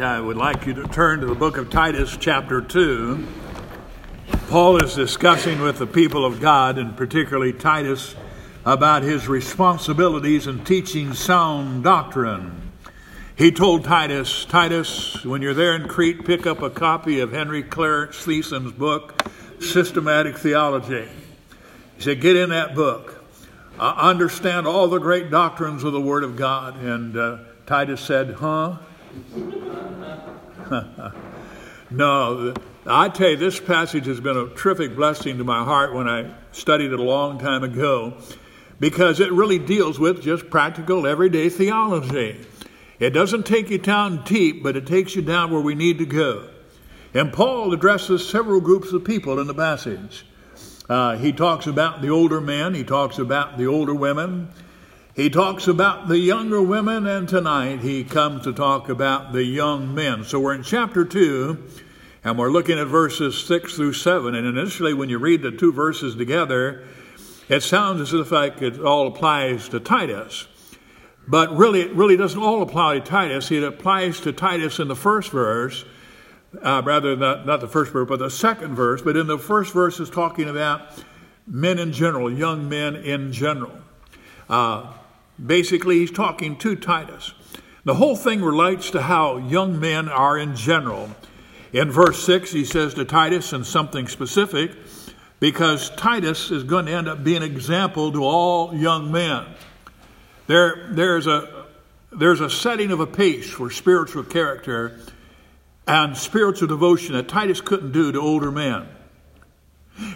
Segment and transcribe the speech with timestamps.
[0.00, 3.26] I would like you to turn to the book of Titus, chapter 2.
[4.48, 8.14] Paul is discussing with the people of God, and particularly Titus,
[8.64, 12.72] about his responsibilities in teaching sound doctrine.
[13.36, 17.62] He told Titus, Titus, when you're there in Crete, pick up a copy of Henry
[17.62, 19.28] Clarence Thiessen's book,
[19.60, 21.08] Systematic Theology.
[21.96, 23.22] He said, get in that book.
[23.78, 26.76] Uh, understand all the great doctrines of the Word of God.
[26.76, 28.78] And uh, Titus said, huh?
[31.90, 32.54] no,
[32.86, 36.34] I tell you, this passage has been a terrific blessing to my heart when I
[36.52, 38.14] studied it a long time ago
[38.80, 42.44] because it really deals with just practical, everyday theology.
[42.98, 46.06] It doesn't take you down deep, but it takes you down where we need to
[46.06, 46.48] go.
[47.14, 50.24] And Paul addresses several groups of people in the passage.
[50.88, 54.48] Uh, he talks about the older men, he talks about the older women,
[55.14, 59.94] he talks about the younger women, and tonight he comes to talk about the young
[59.94, 60.24] men.
[60.24, 61.62] So we're in chapter 2,
[62.24, 64.34] and we're looking at verses 6 through 7.
[64.34, 66.86] And initially, when you read the two verses together,
[67.50, 70.46] it sounds as if like it all applies to Titus.
[71.28, 73.50] But really, it really doesn't all apply to Titus.
[73.50, 75.84] It applies to Titus in the first verse,
[76.62, 79.02] uh, rather not, not the first verse, but the second verse.
[79.02, 80.88] But in the first verse is talking about
[81.46, 83.81] men in general, young men in general.
[84.48, 84.92] Uh,
[85.44, 87.32] Basically, he's talking to Titus.
[87.84, 91.10] The whole thing relates to how young men are in general.
[91.72, 94.72] In verse 6, he says to Titus in something specific,
[95.40, 99.46] because Titus is going to end up being an example to all young men.
[100.46, 101.66] There, there's, a,
[102.12, 105.00] there's a setting of a pace for spiritual character
[105.88, 108.86] and spiritual devotion that Titus couldn't do to older men.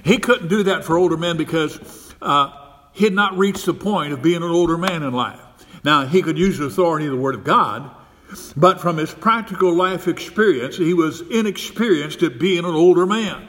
[0.04, 2.66] He couldn't do that for older men because uh,
[2.97, 5.39] he had not reached the point of being an older man in life.
[5.84, 7.91] Now, he could use the authority of the Word of God,
[8.56, 13.47] but from his practical life experience, he was inexperienced at being an older man.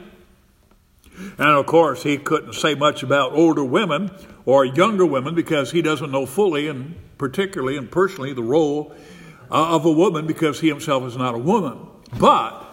[1.16, 4.10] And of course, he couldn't say much about older women
[4.44, 8.94] or younger women because he doesn't know fully and particularly and personally the role
[9.50, 11.78] uh, of a woman because he himself is not a woman.
[12.18, 12.67] But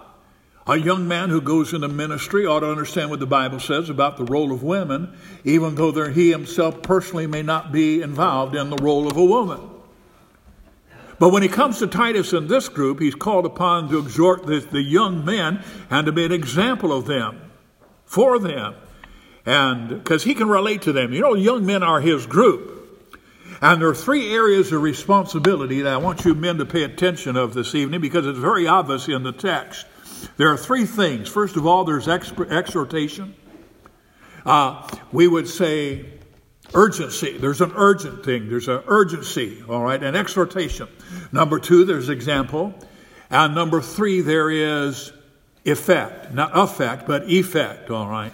[0.67, 4.17] a young man who goes into ministry ought to understand what the Bible says about
[4.17, 8.77] the role of women, even though he himself personally may not be involved in the
[8.77, 9.59] role of a woman.
[11.19, 14.59] But when he comes to Titus in this group, he's called upon to exhort the,
[14.59, 17.51] the young men and to be an example of them,
[18.05, 18.75] for them.
[19.45, 21.13] And because he can relate to them.
[21.13, 22.71] You know, young men are his group.
[23.61, 27.37] And there are three areas of responsibility that I want you men to pay attention
[27.37, 29.85] of this evening because it's very obvious in the text.
[30.37, 31.29] There are three things.
[31.29, 33.35] First of all, there's exhortation.
[34.45, 36.05] Uh, we would say
[36.73, 37.37] urgency.
[37.37, 38.49] There's an urgent thing.
[38.49, 40.87] There's an urgency, all right, an exhortation.
[41.31, 42.73] Number two, there's example.
[43.29, 45.11] And number three, there is
[45.65, 46.33] effect.
[46.33, 48.33] Not effect, but effect, all right.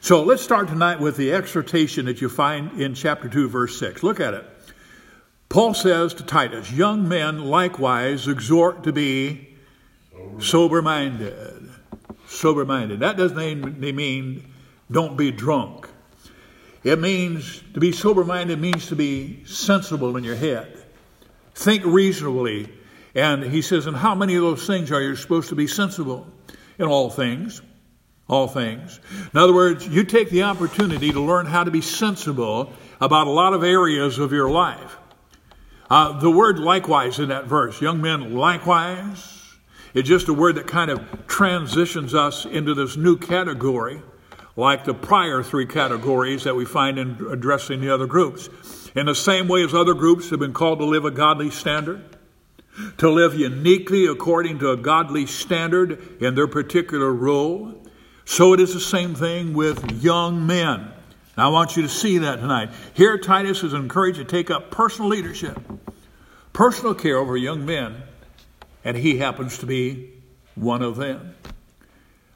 [0.00, 4.02] So let's start tonight with the exhortation that you find in chapter 2, verse 6.
[4.02, 4.44] Look at it.
[5.48, 9.53] Paul says to Titus, Young men likewise exhort to be
[10.38, 11.70] Sober minded.
[12.26, 13.00] Sober minded.
[13.00, 14.52] That doesn't mean
[14.90, 15.88] don't be drunk.
[16.82, 20.84] It means to be sober minded means to be sensible in your head.
[21.54, 22.68] Think reasonably.
[23.14, 26.26] And he says, and how many of those things are you supposed to be sensible?
[26.78, 27.62] In all things.
[28.28, 29.00] All things.
[29.32, 33.30] In other words, you take the opportunity to learn how to be sensible about a
[33.30, 34.96] lot of areas of your life.
[35.88, 39.33] Uh, the word likewise in that verse, young men likewise,
[39.94, 44.02] it's just a word that kind of transitions us into this new category,
[44.56, 48.48] like the prior three categories that we find in addressing the other groups.
[48.96, 52.02] In the same way as other groups have been called to live a godly standard,
[52.98, 57.80] to live uniquely according to a godly standard in their particular role,
[58.24, 60.90] so it is the same thing with young men.
[61.36, 62.70] I want you to see that tonight.
[62.94, 65.58] Here, Titus is encouraged to take up personal leadership,
[66.52, 68.02] personal care over young men
[68.84, 70.10] and he happens to be
[70.54, 71.34] one of them.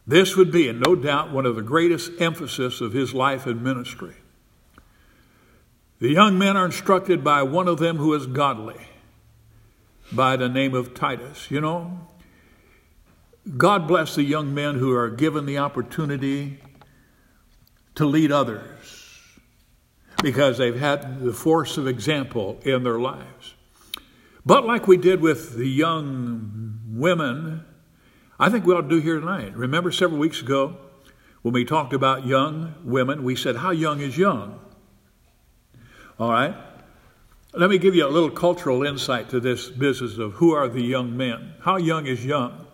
[0.07, 3.63] This would be, and no doubt, one of the greatest emphasis of his life and
[3.63, 4.15] ministry.
[6.01, 8.81] The young men are instructed by one of them who is godly,
[10.11, 11.51] by the name of Titus.
[11.51, 12.09] You know,
[13.57, 16.61] God bless the young men who are given the opportunity
[17.97, 18.63] to lead others
[20.23, 23.55] because they've had the force of example in their lives.
[24.49, 27.67] But like we did with the young women,
[28.41, 29.55] I think we ought to do here tonight.
[29.55, 30.79] Remember several weeks ago
[31.43, 34.59] when we talked about young women, we said, How young is young?
[36.19, 36.57] All right?
[37.53, 40.81] Let me give you a little cultural insight to this business of who are the
[40.81, 41.53] young men.
[41.61, 42.67] How young is young?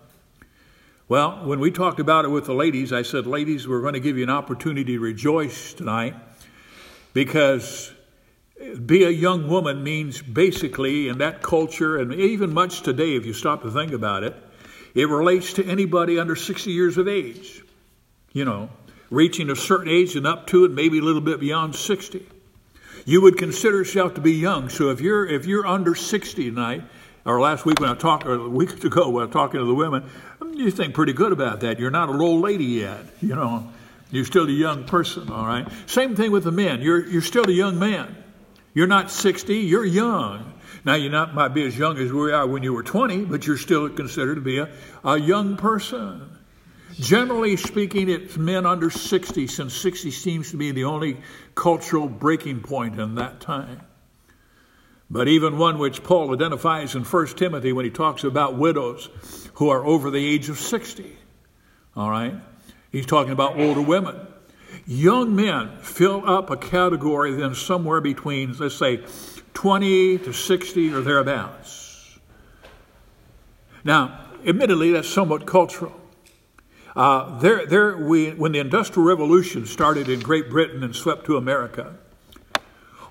[1.09, 4.01] Well, when we talked about it with the ladies, I said, ladies, we're going to
[4.01, 6.15] give you an opportunity to rejoice tonight
[7.15, 7.94] because
[8.87, 13.33] be a young woman means basically in that culture, and even much today, if you
[13.33, 14.35] stop to think about it,
[14.95, 17.63] it relates to anybody under 60 years of age.
[18.33, 18.69] You know,
[19.11, 22.27] reaching a certain age and up to it, maybe a little bit beyond 60
[23.05, 24.69] you would consider yourself to be young.
[24.69, 26.83] So if you're if you're under 60 tonight,
[27.25, 29.67] or last week when I talked, or a week ago when I was talking to
[29.67, 30.09] the women,
[30.53, 31.79] you think pretty good about that.
[31.79, 33.71] You're not an old lady yet, you know.
[34.11, 35.67] You're still a young person, all right.
[35.87, 36.83] Same thing with the men.
[36.83, 38.24] You're you're still a young man.
[38.75, 39.57] You're not 60.
[39.57, 40.53] You're young.
[40.85, 43.47] Now you not might be as young as we are when you were 20, but
[43.47, 44.69] you're still considered to be a,
[45.05, 46.31] a young person.
[46.93, 51.19] Generally speaking, it's men under 60, since 60 seems to be the only
[51.55, 53.81] cultural breaking point in that time.
[55.11, 59.09] But even one which Paul identifies in 1 Timothy when he talks about widows
[59.55, 61.17] who are over the age of 60.
[61.97, 62.35] All right?
[62.91, 64.17] He's talking about older women.
[64.87, 69.03] Young men fill up a category then somewhere between, let's say,
[69.55, 72.19] 20 to 60 or thereabouts.
[73.83, 76.01] Now, admittedly, that's somewhat cultural.
[76.95, 81.37] Uh, there, there we, when the Industrial Revolution started in Great Britain and swept to
[81.37, 81.97] America,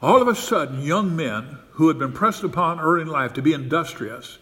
[0.01, 3.41] all of a sudden, young men who had been pressed upon early in life to
[3.41, 4.37] be industrious,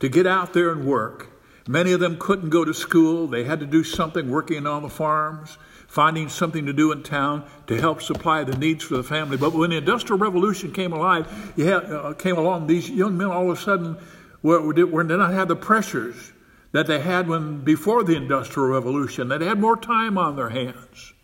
[0.00, 1.28] to get out there and work,
[1.66, 3.26] many of them couldn't go to school.
[3.26, 5.58] They had to do something working on the farms,
[5.96, 9.38] finding something to do in town to help supply the needs for the family.
[9.38, 11.26] But when the Industrial Revolution came alive,
[11.56, 13.96] had, uh, came along, these young men all of a sudden
[14.42, 16.32] were, were, did not have the pressures
[16.72, 21.14] that they had when before the Industrial Revolution, that had more time on their hands.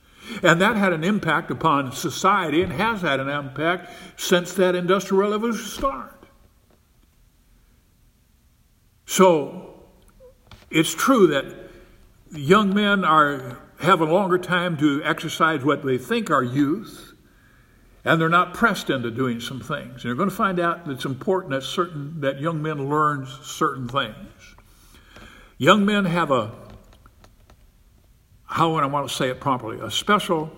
[0.42, 5.20] And that had an impact upon society and has had an impact since that Industrial
[5.20, 6.28] Revolution started.
[9.04, 9.82] So
[10.70, 11.44] it's true that
[12.30, 17.14] young men are have a longer time to exercise what they think are youth,
[18.04, 19.94] and they're not pressed into doing some things.
[19.94, 23.26] And you're going to find out that it's important that certain that young men learn
[23.42, 24.16] certain things.
[25.58, 26.52] Young men have a,
[28.44, 30.52] how would I want to say it properly, a special,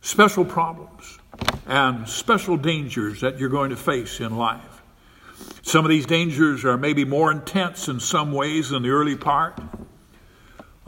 [0.00, 1.18] special problems
[1.66, 4.82] and special dangers that you're going to face in life.
[5.62, 9.60] Some of these dangers are maybe more intense in some ways in the early part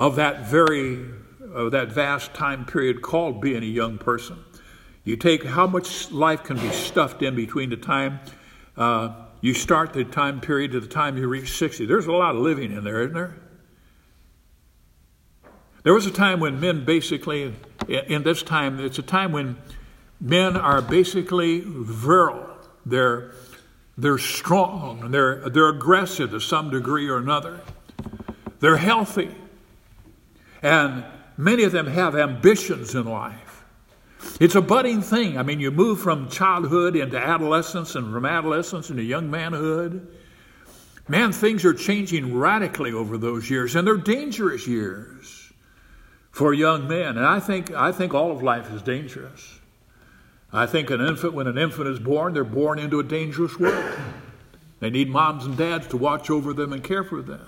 [0.00, 1.06] of that very,
[1.54, 4.38] of that vast time period called being a young person.
[5.04, 8.18] You take how much life can be stuffed in between the time
[8.76, 9.12] uh,
[9.42, 11.86] you start the time period to the time you reach 60.
[11.86, 13.36] There's a lot of living in there, isn't there?
[15.82, 17.54] There was a time when men basically,
[17.88, 19.56] in this time, it's a time when
[20.20, 22.48] men are basically virile.
[22.84, 23.32] They're,
[23.96, 25.02] they're strong.
[25.04, 27.60] And they're, they're aggressive to some degree or another.
[28.60, 29.34] They're healthy.
[30.62, 31.04] And
[31.36, 33.64] many of them have ambitions in life.
[34.38, 35.38] It's a budding thing.
[35.38, 40.06] I mean, you move from childhood into adolescence and from adolescence into young manhood.
[41.08, 45.52] Man, things are changing radically over those years, and they're dangerous years
[46.30, 47.16] for young men.
[47.16, 49.58] And I think, I think all of life is dangerous.
[50.52, 53.98] I think an infant, when an infant is born, they're born into a dangerous world.
[54.80, 57.46] They need moms and dads to watch over them and care for them.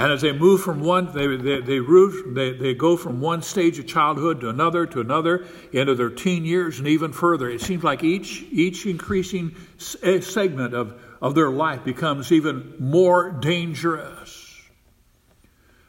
[0.00, 3.78] And as they move from one, they, they, they, they, they go from one stage
[3.78, 7.50] of childhood to another, to another, into their teen years and even further.
[7.50, 9.54] It seems like each, each increasing
[10.02, 14.58] eh, segment of, of their life becomes even more dangerous.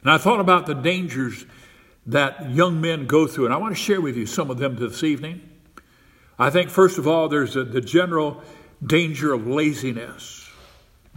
[0.02, 1.46] And I thought about the dangers
[2.08, 4.76] that young men go through, and I want to share with you some of them
[4.76, 5.40] this evening.
[6.38, 8.44] I think, first of all, there's a, the general
[8.86, 10.41] danger of laziness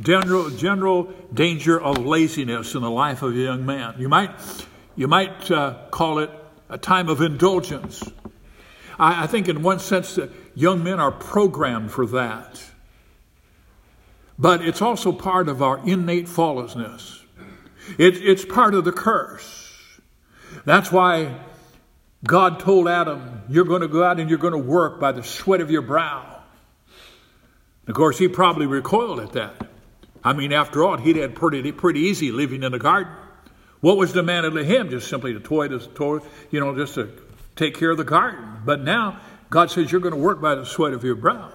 [0.01, 3.95] general, general danger of laziness in the life of a young man.
[3.99, 4.31] You might,
[4.97, 6.31] you might uh, call it
[6.69, 8.03] a time of indulgence.
[8.99, 12.63] I, I think, in one sense, that young men are programmed for that.
[14.39, 17.23] But it's also part of our innate fallousness.
[17.99, 19.73] It, it's part of the curse.
[20.65, 21.39] That's why
[22.25, 25.23] God told Adam, You're going to go out and you're going to work by the
[25.23, 26.43] sweat of your brow.
[27.87, 29.69] Of course, he probably recoiled at that.
[30.25, 33.13] I mean, after all, he'd had pretty, pretty easy living in the garden.
[33.81, 34.89] What was demanded of him?
[34.89, 37.13] Just simply to toy, to, toy, you know, just to
[37.55, 38.63] take care of the garden.
[38.65, 41.53] But now God says you're going to work by the sweat of your brow.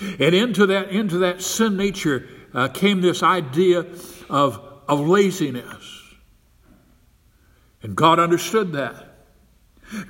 [0.00, 3.86] And into that, into that sin nature uh, came this idea
[4.28, 6.02] of, of laziness.
[7.82, 9.09] And God understood that.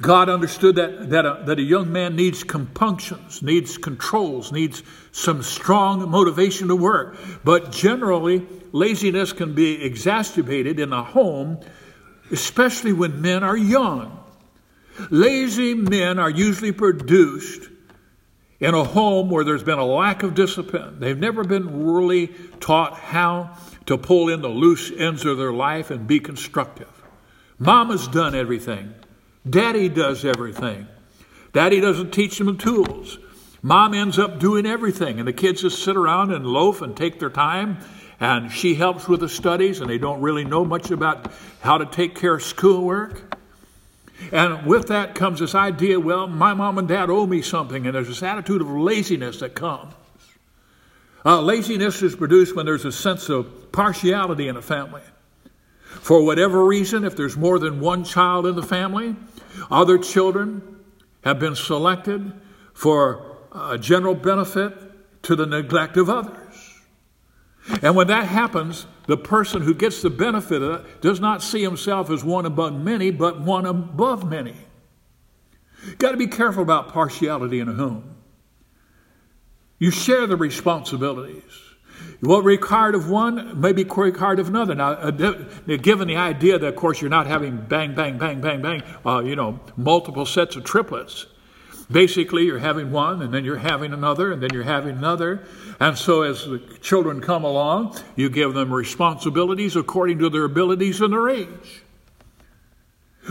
[0.01, 4.83] God understood that, that, a, that a young man needs compunctions, needs controls, needs
[5.13, 7.17] some strong motivation to work.
[7.45, 11.61] But generally, laziness can be exacerbated in a home,
[12.31, 14.23] especially when men are young.
[15.09, 17.71] Lazy men are usually produced
[18.59, 21.01] in a home where there's been a lack of discipline.
[21.01, 22.29] They've never been really
[22.61, 23.57] taught how
[23.87, 26.91] to pull in the loose ends of their life and be constructive.
[27.59, 28.95] Mama's done everything.
[29.49, 30.87] Daddy does everything.
[31.53, 33.19] Daddy doesn't teach them the tools.
[33.63, 37.19] Mom ends up doing everything, and the kids just sit around and loaf and take
[37.19, 37.79] their time.
[38.19, 41.87] And she helps with the studies, and they don't really know much about how to
[41.87, 43.35] take care of schoolwork.
[44.33, 47.95] And with that comes this idea well, my mom and dad owe me something, and
[47.95, 49.95] there's this attitude of laziness that comes.
[51.25, 55.03] Uh, laziness is produced when there's a sense of partiality in a family.
[56.01, 59.17] For whatever reason, if there's more than one child in the family,
[59.71, 60.81] other children
[61.25, 62.33] have been selected
[62.73, 64.73] for a general benefit
[65.23, 66.37] to the neglect of others.
[67.83, 72.11] And when that happens, the person who gets the benefit of does not see himself
[72.11, 74.55] as one among many, but one above many.
[75.99, 78.17] Got to be careful about partiality in a home.
[79.79, 81.70] You share the responsibilities.
[82.21, 84.75] What required of one may be required of another.
[84.75, 88.61] Now, uh, given the idea that, of course, you're not having bang, bang, bang, bang,
[88.61, 91.27] bang, uh, you know, multiple sets of triplets.
[91.91, 95.45] Basically, you're having one, and then you're having another, and then you're having another.
[95.81, 101.01] And so, as the children come along, you give them responsibilities according to their abilities
[101.01, 101.83] and their age.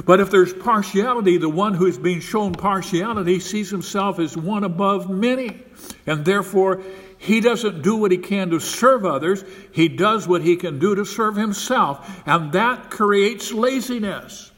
[0.05, 4.63] But if there's partiality, the one who is being shown partiality sees himself as one
[4.63, 5.61] above many.
[6.05, 6.81] And therefore,
[7.19, 10.95] he doesn't do what he can to serve others, he does what he can do
[10.95, 12.23] to serve himself.
[12.25, 14.51] And that creates laziness.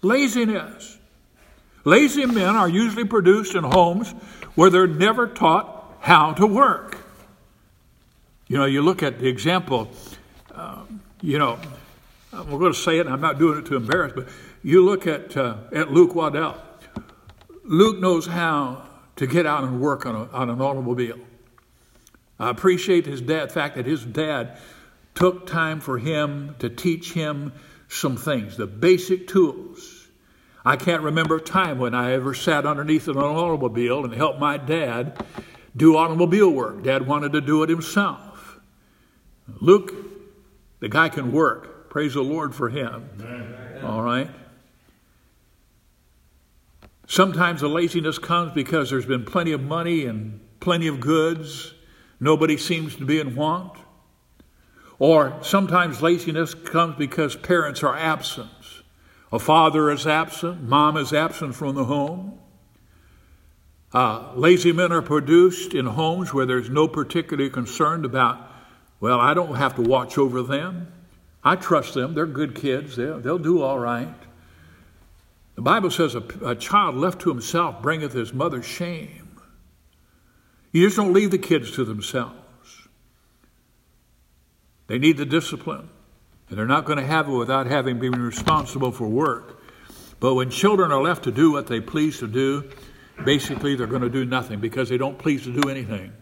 [0.00, 0.98] Laziness.
[1.84, 4.12] Lazy men are usually produced in homes
[4.54, 6.96] where they're never taught how to work.
[8.46, 9.90] You know, you look at the example,
[10.54, 10.84] uh,
[11.20, 11.58] you know,
[12.32, 14.28] we're going to say it, and I'm not doing it to embarrass, but
[14.62, 16.56] you look at, uh, at Luke Waddell.
[17.64, 21.18] Luke knows how to get out and work on, a, on an automobile.
[22.40, 24.56] I appreciate his dad, the fact that his dad
[25.14, 27.52] took time for him to teach him
[27.88, 30.08] some things, the basic tools.
[30.64, 34.56] I can't remember a time when I ever sat underneath an automobile and helped my
[34.56, 35.22] dad
[35.76, 36.82] do automobile work.
[36.82, 38.58] Dad wanted to do it himself.
[39.60, 39.92] Luke,
[40.80, 41.90] the guy can work.
[41.90, 43.10] Praise the Lord for him.
[43.20, 43.84] Amen.
[43.84, 44.30] All right.
[47.06, 51.74] Sometimes the laziness comes because there's been plenty of money and plenty of goods
[52.20, 53.72] Nobody seems to be in want.
[54.98, 58.50] Or sometimes laziness comes because parents are absent.
[59.32, 62.38] A father is absent, mom is absent from the home.
[63.92, 68.38] Uh, lazy men are produced in homes where there's no particular concern about,
[69.00, 70.92] well, I don't have to watch over them.
[71.42, 72.14] I trust them.
[72.14, 72.96] They're good kids.
[72.96, 74.14] They'll, they'll do all right.
[75.54, 79.19] The Bible says a, a child left to himself bringeth his mother shame.
[80.72, 82.36] You just don't leave the kids to themselves.
[84.86, 85.88] They need the discipline,
[86.48, 89.62] and they're not going to have it without having been responsible for work.
[90.18, 92.70] But when children are left to do what they please to do,
[93.24, 96.12] basically they're going to do nothing because they don't please to do anything.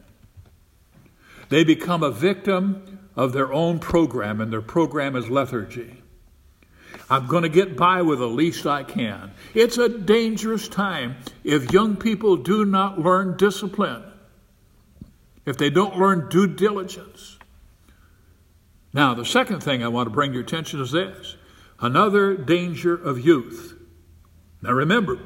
[1.48, 6.02] They become a victim of their own program, and their program is lethargy.
[7.10, 9.32] I'm going to get by with the least I can.
[9.54, 14.07] It's a dangerous time if young people do not learn discipline
[15.48, 17.38] if they don't learn due diligence.
[18.92, 21.36] Now, the second thing I want to bring your attention is this
[21.80, 23.74] another danger of youth.
[24.62, 25.18] Now, remember,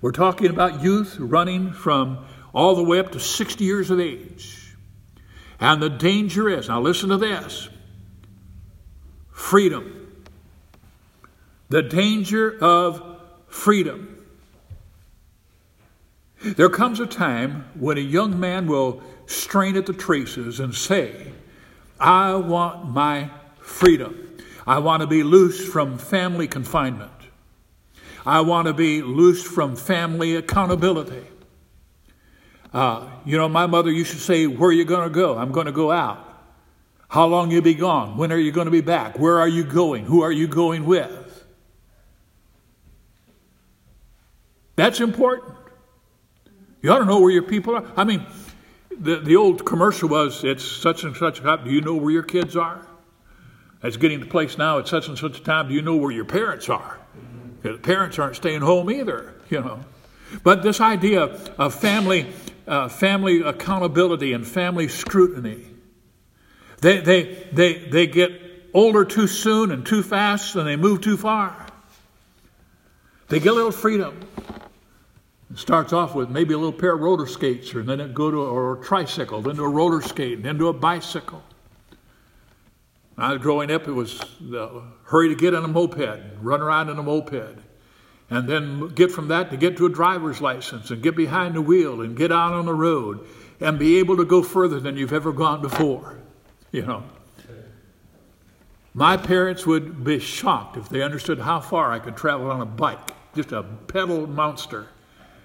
[0.00, 4.76] we're talking about youth running from all the way up to 60 years of age.
[5.58, 7.68] And the danger is now, listen to this
[9.30, 10.24] freedom.
[11.68, 14.09] The danger of freedom.
[16.42, 21.32] There comes a time when a young man will strain at the traces and say,
[21.98, 23.30] I want my
[23.60, 24.38] freedom.
[24.66, 27.12] I want to be loose from family confinement.
[28.24, 31.26] I want to be loose from family accountability.
[32.72, 35.36] Uh, you know, my mother used to say, Where are you going to go?
[35.36, 36.26] I'm going to go out.
[37.08, 38.16] How long you be gone?
[38.16, 39.18] When are you going to be back?
[39.18, 40.04] Where are you going?
[40.04, 41.44] Who are you going with?
[44.76, 45.59] That's important.
[46.82, 47.84] You ought to know where your people are.
[47.96, 48.26] I mean,
[48.98, 51.64] the, the old commercial was, it's such and such a time.
[51.64, 52.86] Do you know where your kids are?
[53.82, 55.68] It's getting to place now, at such and such a time.
[55.68, 56.98] Do you know where your parents are?
[57.62, 59.80] The parents aren't staying home either, you know.
[60.42, 61.22] But this idea
[61.58, 62.32] of family,
[62.66, 65.64] uh, family accountability and family scrutiny,
[66.80, 68.30] they, they, they, they get
[68.72, 71.66] older too soon and too fast and they move too far.
[73.28, 74.18] They get a little freedom.
[75.50, 78.30] It starts off with maybe a little pair of roller skates, or then it go
[78.30, 81.42] to or a tricycle, then to a roller skate, and then to a bicycle.
[83.16, 86.60] When I was growing up, it was the hurry to get on a moped, run
[86.60, 87.58] around in a moped,
[88.30, 91.60] and then get from that to get to a driver's license and get behind the
[91.60, 93.26] wheel and get out on the road
[93.58, 96.16] and be able to go further than you've ever gone before.
[96.70, 97.02] You know.
[98.94, 102.66] My parents would be shocked if they understood how far I could travel on a
[102.66, 104.86] bike, just a pedal monster.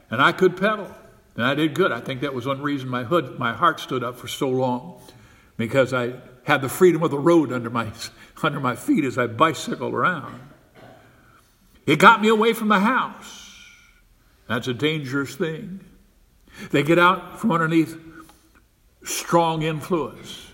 [0.10, 0.90] And I could pedal.
[1.36, 1.92] And I did good.
[1.92, 5.02] I think that was one reason my hood, my heart stood up for so long,
[5.58, 7.92] because I had the freedom of the road under my
[8.44, 10.40] under my feet as I bicycled around.
[11.86, 13.42] It got me away from the house.
[14.48, 15.82] That's a dangerous thing.
[16.72, 17.98] They get out from underneath
[19.04, 20.48] strong influence.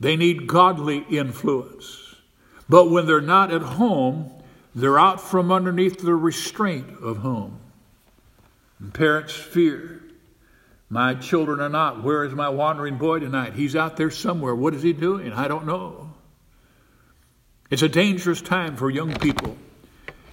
[0.00, 2.16] They need godly influence.
[2.68, 4.32] But when they're not at home,
[4.74, 7.60] they're out from underneath the restraint of home.
[8.82, 10.02] And parents fear.
[10.90, 12.02] My children are not.
[12.02, 13.54] Where is my wandering boy tonight?
[13.54, 14.56] He's out there somewhere.
[14.56, 15.32] What is he doing?
[15.32, 16.12] I don't know.
[17.70, 19.56] It's a dangerous time for young people.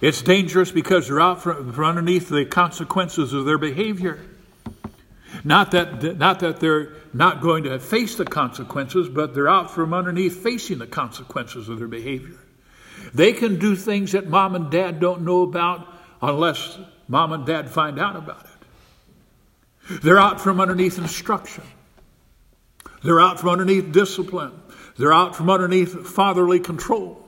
[0.00, 4.18] It's dangerous because they're out from, from underneath the consequences of their behavior.
[5.44, 9.94] Not that, not that they're not going to face the consequences, but they're out from
[9.94, 12.36] underneath facing the consequences of their behavior.
[13.14, 15.86] They can do things that mom and dad don't know about
[16.20, 16.78] unless
[17.10, 20.00] mom and dad find out about it.
[20.02, 21.64] They're out from underneath instruction.
[23.02, 24.52] They're out from underneath discipline.
[24.96, 27.26] They're out from underneath fatherly control.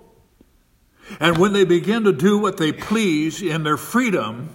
[1.18, 4.54] And when they begin to do what they please in their freedom,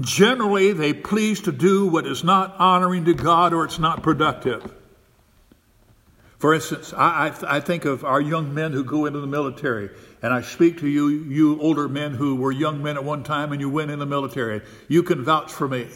[0.00, 4.74] generally they please to do what is not honoring to God or it's not productive.
[6.38, 9.88] For instance, I, I, I, think of our young men who go into the military,
[10.22, 13.52] and I speak to you, you older men who were young men at one time
[13.52, 14.60] and you went in the military.
[14.88, 15.88] You can vouch for me.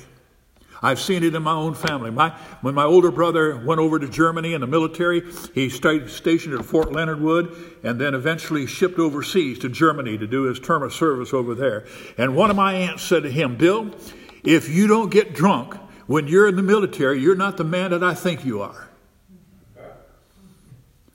[0.83, 2.11] I've seen it in my own family.
[2.11, 2.31] My,
[2.63, 5.23] when my older brother went over to Germany in the military,
[5.55, 10.27] he stayed stationed at Fort Leonard Wood and then eventually shipped overseas to Germany to
[10.27, 11.85] do his term of service over there.
[12.17, 13.91] And one of my aunts said to him, Bill,
[14.43, 15.75] if you don't get drunk
[16.07, 18.90] when you're in the military, you're not the man that I think you are.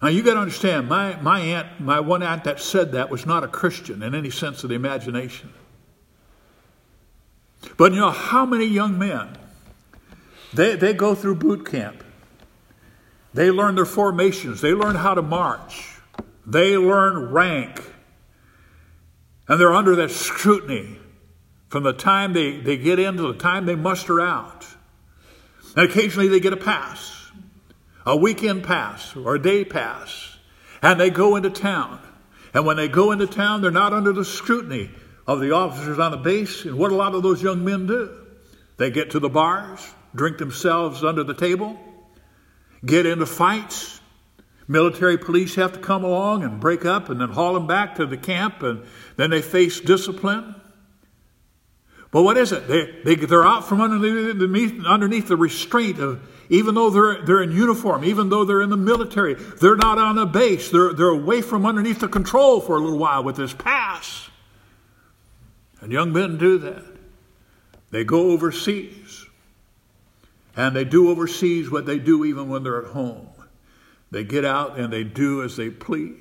[0.05, 3.25] Now you got to understand, my, my aunt, my one aunt that said that was
[3.25, 5.51] not a Christian in any sense of the imagination.
[7.75, 9.35] But you know how many young men
[10.53, 12.03] they, they go through boot camp.
[13.33, 14.61] They learn their formations.
[14.61, 15.97] They learn how to march.
[16.45, 17.81] They learn rank.
[19.47, 20.99] And they're under that scrutiny
[21.69, 24.67] from the time they, they get in to the time they muster out.
[25.75, 27.14] And occasionally they get a pass,
[28.05, 30.37] a weekend pass or a day pass,
[30.81, 31.99] and they go into town.
[32.53, 34.89] And when they go into town, they're not under the scrutiny
[35.27, 36.65] of the officers on the base.
[36.65, 38.15] And what a lot of those young men do,
[38.77, 41.77] they get to the bars, drink themselves under the table,
[42.85, 43.99] get into fights.
[44.67, 48.05] Military police have to come along and break up and then haul them back to
[48.05, 48.83] the camp, and
[49.15, 50.55] then they face discipline.
[52.11, 52.67] But what is it?
[52.67, 57.51] They, they, they're out from underneath, underneath the restraint of, even though they're, they're in
[57.51, 60.69] uniform, even though they're in the military, they're not on a base.
[60.69, 64.29] They're, they're away from underneath the control for a little while with this pass.
[65.81, 66.83] And young men do that.
[67.91, 69.25] They go overseas.
[70.55, 73.27] And they do overseas what they do even when they're at home.
[74.11, 76.15] They get out and they do as they please.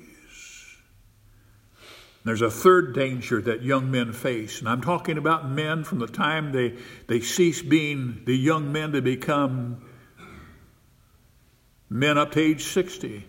[2.25, 6.07] There's a third danger that young men face, and I'm talking about men from the
[6.07, 6.73] time they,
[7.05, 9.85] they cease being the young men to become
[11.89, 13.25] men up to age 60.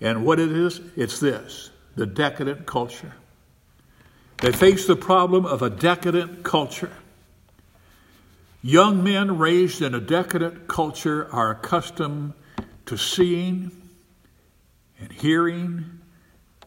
[0.00, 3.14] And what it is, it's this the decadent culture.
[4.38, 6.92] They face the problem of a decadent culture.
[8.62, 12.32] Young men raised in a decadent culture are accustomed
[12.86, 13.70] to seeing
[14.98, 16.00] and hearing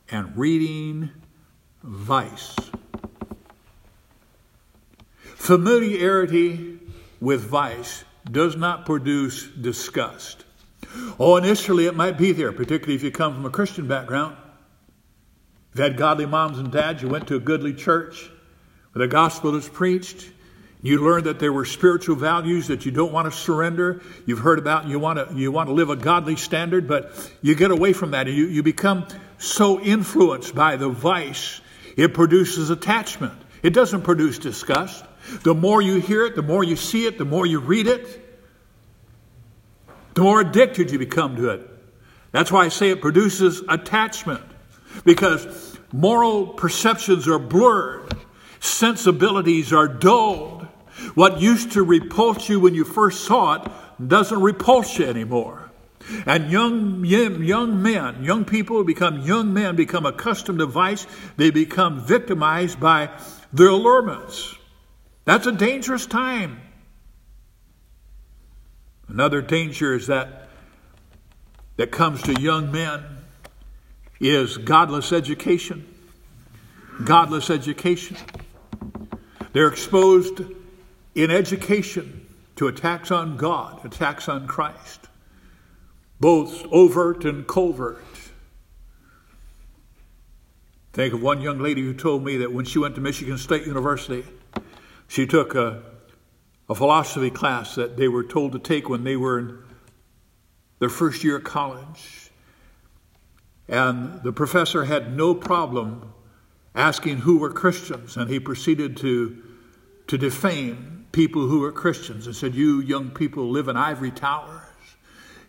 [0.09, 1.09] and reading
[1.83, 2.55] vice.
[5.21, 6.79] Familiarity
[7.19, 10.44] with vice does not produce disgust.
[11.19, 14.35] Oh, initially it might be there, particularly if you come from a Christian background.
[15.73, 18.29] You've had godly moms and dads, you went to a goodly church
[18.93, 20.31] where the gospel is preached,
[20.85, 24.03] you learned that there were spiritual values that you don't want to surrender.
[24.27, 27.55] You've heard about you want to you want to live a godly standard, but you
[27.55, 28.27] get away from that.
[28.27, 29.07] You, you become
[29.39, 31.59] so influenced by the vice,
[31.97, 33.33] it produces attachment.
[33.63, 35.03] It doesn't produce disgust.
[35.41, 38.21] The more you hear it, the more you see it, the more you read it,
[40.15, 41.69] the more addicted you become to it.
[42.31, 44.43] That's why I say it produces attachment
[45.03, 48.13] because moral perceptions are blurred,
[48.59, 50.63] sensibilities are dulled.
[51.13, 53.71] What used to repulse you when you first saw it
[54.05, 55.69] doesn't repulse you anymore.
[56.25, 61.07] And young, young men, young people become young men, become accustomed to vice.
[61.35, 63.09] They become victimized by
[63.51, 64.55] their allurements.
[65.25, 66.61] That's a dangerous time.
[69.07, 70.49] Another danger is that
[71.77, 73.03] that comes to young men
[74.19, 75.85] is godless education.
[77.03, 78.17] Godless education.
[79.51, 80.41] They're exposed
[81.13, 85.07] in education to attacks on God, attacks on Christ,
[86.19, 88.03] both overt and covert.
[90.93, 93.65] Think of one young lady who told me that when she went to Michigan State
[93.65, 94.23] University,
[95.09, 95.83] she took a,
[96.69, 99.57] a philosophy class that they were told to take when they were in
[100.79, 102.31] their first year of college.
[103.67, 106.13] And the professor had no problem
[106.73, 109.41] asking who were Christians, and he proceeded to,
[110.07, 114.61] to defame people who were Christians and said, You young people live in ivory towers.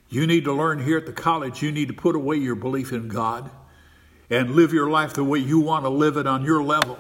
[0.09, 2.93] You need to learn here at the college, you need to put away your belief
[2.93, 3.51] in God
[4.31, 6.99] and live your life the way you want to live it on your level.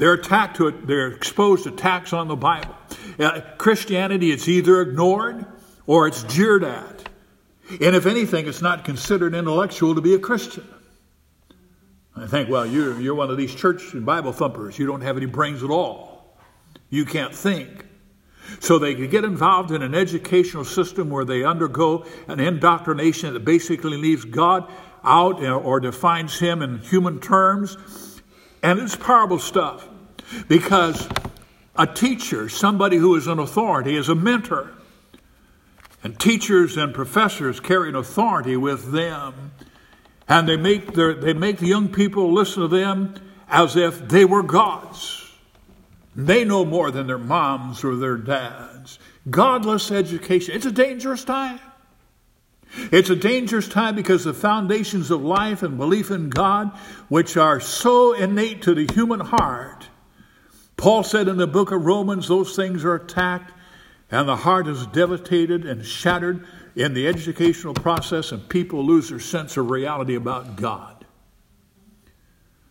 [0.00, 2.74] They're attacked to it, they're exposed to attacks on the Bible.
[3.18, 5.44] Uh, Christianity is either ignored
[5.86, 7.10] or it's jeered at.
[7.82, 10.66] And if anything, it's not considered intellectual to be a Christian.
[12.16, 14.78] I think, well, you're, you're one of these church and Bible thumpers.
[14.78, 16.38] You don't have any brains at all.
[16.88, 17.84] You can't think.
[18.58, 23.44] So they could get involved in an educational system where they undergo an indoctrination that
[23.44, 24.66] basically leaves God
[25.04, 27.76] out or defines him in human terms.
[28.62, 29.88] And it's parable stuff.
[30.48, 31.08] Because
[31.76, 34.70] a teacher, somebody who is an authority, is a mentor.
[36.02, 39.52] And teachers and professors carry an authority with them.
[40.28, 43.14] And they make, their, they make the young people listen to them
[43.48, 45.28] as if they were gods.
[46.14, 48.98] They know more than their moms or their dads.
[49.28, 50.54] Godless education.
[50.54, 51.60] It's a dangerous time.
[52.92, 56.70] It's a dangerous time because the foundations of life and belief in God,
[57.08, 59.88] which are so innate to the human heart,
[60.76, 63.52] Paul said in the book of Romans, those things are attacked,
[64.10, 69.20] and the heart is devastated and shattered in the educational process, and people lose their
[69.20, 71.04] sense of reality about God.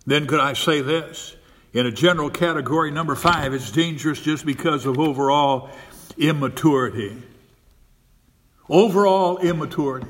[0.06, 1.36] Then, could I say this?
[1.72, 5.70] In a general category, number five, it's dangerous just because of overall
[6.18, 7.22] immaturity.
[8.70, 10.08] Overall immaturity.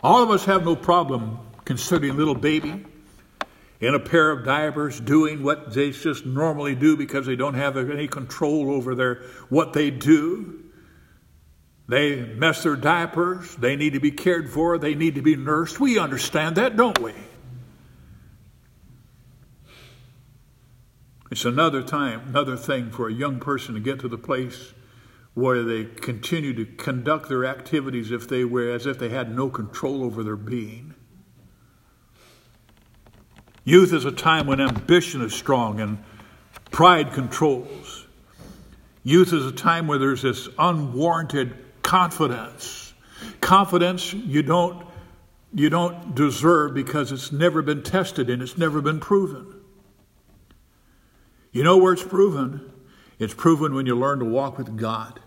[0.00, 2.84] All of us have no problem considering little baby
[3.80, 7.76] in a pair of diapers doing what they just normally do because they don't have
[7.76, 10.64] any control over their what they do.
[11.88, 15.80] They mess their diapers, they need to be cared for, they need to be nursed.
[15.80, 17.14] We understand that, don't we?
[21.30, 24.74] It's another time, another thing for a young person to get to the place
[25.38, 29.48] where they continue to conduct their activities if they were as if they had no
[29.48, 30.92] control over their being.
[33.62, 36.02] Youth is a time when ambition is strong and
[36.72, 38.08] pride controls.
[39.04, 42.92] Youth is a time where there's this unwarranted confidence.
[43.40, 44.88] Confidence you don't
[45.54, 49.54] you don't deserve because it's never been tested and it's never been proven.
[51.52, 52.72] You know where it's proven?
[53.20, 55.20] It's proven when you learn to walk with God.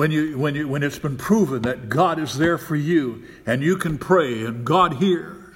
[0.00, 3.62] When, you, when, you, when it's been proven that God is there for you and
[3.62, 5.54] you can pray and God hears.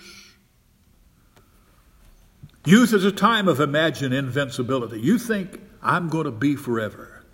[2.67, 5.01] Youth is a time of imagined invincibility.
[5.01, 7.25] You think, I'm going to be forever.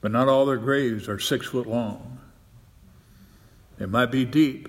[0.00, 2.18] But not all their graves are six foot long,
[3.78, 4.68] they might be deep.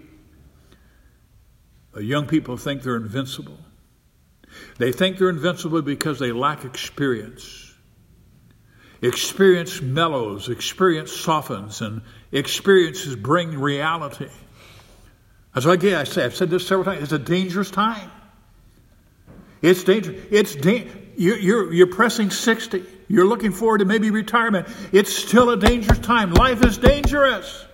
[1.92, 3.58] But young people think they're invincible.
[4.78, 7.67] They think they're invincible because they lack experience.
[9.02, 14.30] Experience mellows, experience softens, and experiences bring reality.
[15.56, 17.04] As I I say, I've said this several times.
[17.04, 18.12] It's a dangerous time.
[19.62, 20.18] It's dangerous.
[20.32, 22.84] It's da- you're, you're, you're pressing 60.
[23.08, 24.68] You're looking forward to maybe retirement.
[24.92, 26.34] It's still a dangerous time.
[26.34, 27.66] Life is dangerous.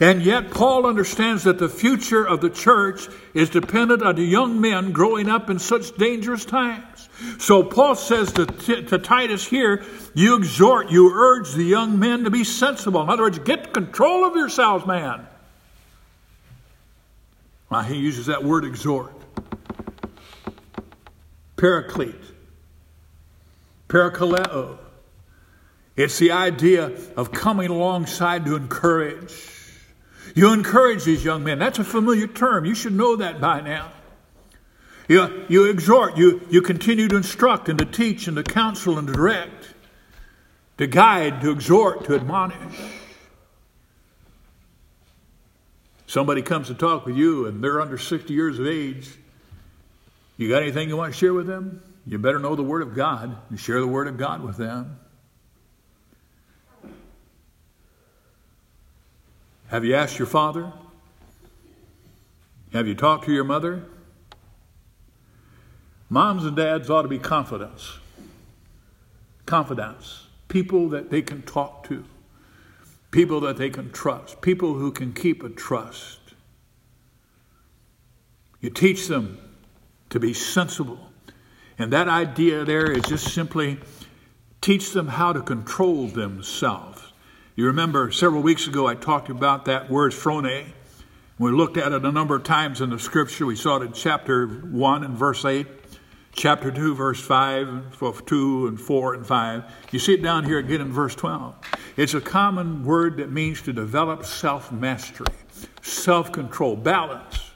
[0.00, 4.60] And yet, Paul understands that the future of the church is dependent on the young
[4.60, 7.08] men growing up in such dangerous times.
[7.38, 12.30] So, Paul says to, to Titus here, you exhort, you urge the young men to
[12.30, 13.02] be sensible.
[13.02, 15.26] In other words, get control of yourselves, man.
[17.70, 19.12] Well, he uses that word exhort.
[21.56, 22.14] Paraclete.
[23.88, 24.78] Parakaleo.
[25.96, 29.34] It's the idea of coming alongside to encourage.
[30.38, 31.58] You encourage these young men.
[31.58, 32.64] That's a familiar term.
[32.64, 33.90] You should know that by now.
[35.08, 39.08] You, you exhort, you, you continue to instruct and to teach and to counsel and
[39.08, 39.74] to direct,
[40.76, 42.78] to guide, to exhort, to admonish.
[46.06, 49.10] Somebody comes to talk with you and they're under 60 years of age.
[50.36, 51.82] You got anything you want to share with them?
[52.06, 55.00] You better know the Word of God and share the Word of God with them.
[59.68, 60.72] Have you asked your father?
[62.72, 63.84] Have you talked to your mother?
[66.08, 67.98] Moms and dads ought to be confidants.
[69.44, 70.26] Confidants.
[70.48, 72.04] People that they can talk to.
[73.10, 74.40] People that they can trust.
[74.40, 76.18] People who can keep a trust.
[78.62, 79.38] You teach them
[80.08, 81.10] to be sensible.
[81.78, 83.78] And that idea there is just simply
[84.62, 86.97] teach them how to control themselves.
[87.58, 90.64] You remember several weeks ago I talked about that word phrone.
[91.40, 93.46] We looked at it a number of times in the scripture.
[93.46, 95.66] We saw it in chapter 1 and verse 8
[96.30, 99.64] chapter 2, verse 5, 2 and 4 and 5.
[99.90, 101.56] You see it down here again in verse 12.
[101.96, 105.26] It's a common word that means to develop self mastery,
[105.82, 107.50] self control, balance.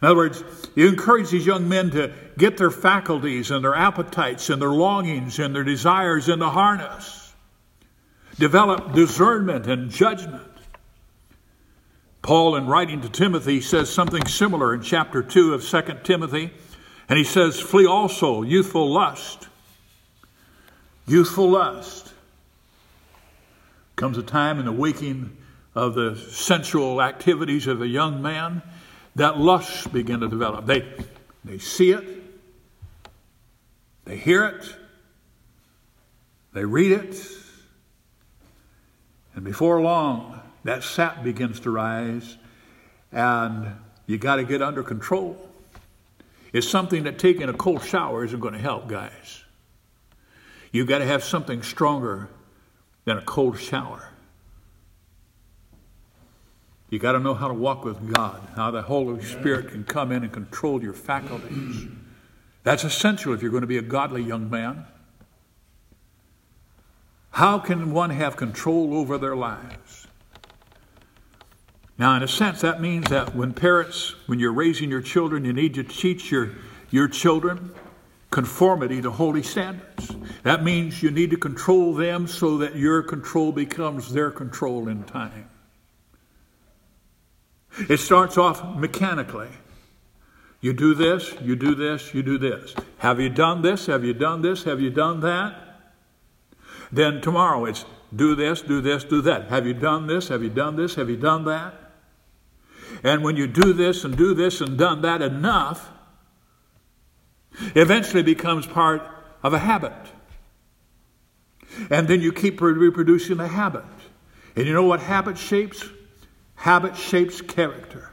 [0.00, 0.42] In other words,
[0.74, 5.38] you encourage these young men to get their faculties and their appetites and their longings
[5.38, 7.17] and their desires into harness.
[8.38, 10.42] Develop discernment and judgment.
[12.22, 16.52] Paul, in writing to Timothy, says something similar in chapter 2 of 2 Timothy.
[17.08, 19.48] And he says, Flee also youthful lust.
[21.06, 22.12] Youthful lust.
[23.96, 25.36] Comes a time in the waking
[25.74, 28.62] of the sensual activities of a young man
[29.16, 30.66] that lusts begin to develop.
[30.66, 30.84] They,
[31.44, 32.04] they see it,
[34.04, 34.76] they hear it,
[36.52, 37.16] they read it,
[39.38, 42.36] and before long, that sap begins to rise,
[43.12, 43.72] and
[44.04, 45.48] you got to get under control
[46.52, 49.44] It's something that taking a cold shower isn't going to help, guys.
[50.72, 52.28] You've got to have something stronger
[53.04, 54.08] than a cold shower.
[56.90, 60.10] You got to know how to walk with God, how the Holy Spirit can come
[60.10, 61.86] in and control your faculties.
[62.64, 64.86] That's essential if you're going to be a godly young man.
[67.30, 70.06] How can one have control over their lives?
[71.98, 75.52] Now, in a sense, that means that when parents, when you're raising your children, you
[75.52, 76.50] need to teach your,
[76.90, 77.72] your children
[78.30, 80.14] conformity to holy standards.
[80.42, 85.02] That means you need to control them so that your control becomes their control in
[85.04, 85.48] time.
[87.88, 89.48] It starts off mechanically.
[90.60, 92.74] You do this, you do this, you do this.
[92.98, 93.86] Have you done this?
[93.86, 94.64] Have you done this?
[94.64, 95.67] Have you done that?
[96.92, 99.48] Then tomorrow it's do this, do this, do that.
[99.48, 100.28] Have you done this?
[100.28, 100.94] Have you done this?
[100.94, 101.74] Have you done that?
[103.02, 105.90] And when you do this and do this and done that enough,
[107.74, 109.02] eventually becomes part
[109.42, 109.92] of a habit.
[111.90, 113.84] And then you keep reproducing the habit.
[114.56, 115.84] And you know what habit shapes?
[116.54, 118.10] Habit shapes character.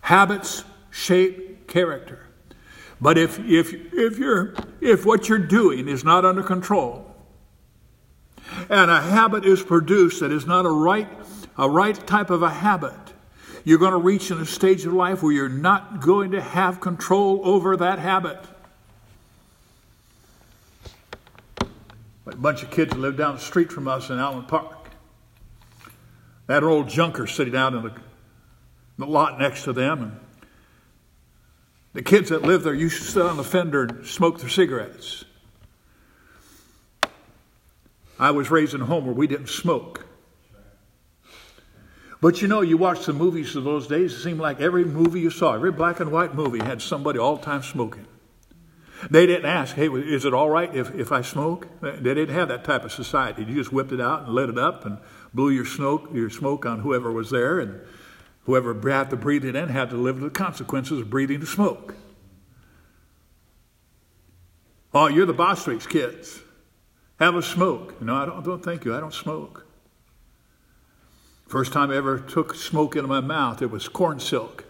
[0.00, 2.26] Habits shape character.
[3.00, 7.06] But if, if, if, you're, if what you're doing is not under control,
[8.68, 11.08] and a habit is produced that is not a right,
[11.56, 12.94] a right type of a habit,
[13.64, 16.80] you're going to reach in a stage of life where you're not going to have
[16.80, 18.38] control over that habit.
[22.26, 24.90] A bunch of kids live down the street from us in Allen Park.
[26.46, 27.92] That old junker sitting out in the,
[28.98, 30.02] the lot next to them.
[30.02, 30.20] And
[31.92, 35.24] the kids that live there used to sit on the fender and smoke their cigarettes.
[38.18, 40.06] I was raised in a home where we didn't smoke.
[42.20, 45.20] But you know, you watch the movies of those days, it seemed like every movie
[45.20, 48.06] you saw, every black and white movie had somebody all the time smoking.
[49.10, 51.66] They didn't ask, hey, is it all right if, if I smoke?
[51.80, 53.44] They didn't have that type of society.
[53.44, 54.98] You just whipped it out and lit it up and
[55.32, 57.80] blew your smoke, your smoke on whoever was there, and
[58.50, 61.46] whoever had to breathe it in had to live with the consequences of breathing the
[61.46, 61.94] smoke.
[64.92, 66.40] Oh, you're the Boss Streets kids.
[67.20, 68.02] Have a smoke.
[68.02, 68.92] No, I don't, don't thank you.
[68.92, 69.66] I don't smoke.
[71.46, 74.64] First time I ever took smoke into my mouth, it was corn silk.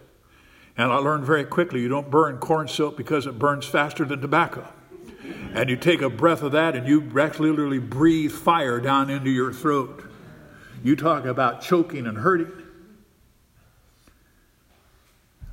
[0.77, 4.21] And I learned very quickly you don't burn corn silk because it burns faster than
[4.21, 4.67] tobacco.
[5.55, 9.31] And you take a breath of that and you actually literally breathe fire down into
[9.31, 10.03] your throat.
[10.83, 12.60] You talk about choking and hurting.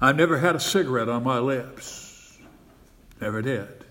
[0.01, 2.39] I never had a cigarette on my lips.
[3.21, 3.85] Never did.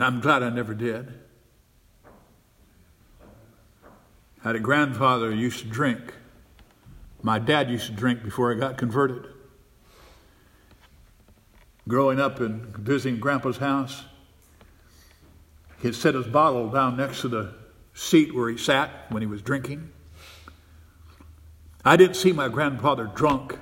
[0.00, 1.12] I'm glad I never did.
[4.42, 6.14] I had a grandfather who used to drink.
[7.22, 9.26] My dad used to drink before I got converted.
[11.86, 14.04] Growing up and visiting Grandpa's house,
[15.82, 17.54] he'd set his bottle down next to the
[17.92, 19.90] seat where he sat when he was drinking.
[21.84, 23.58] I didn't see my grandfather drunk.